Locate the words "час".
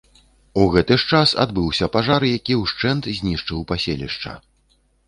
1.11-1.33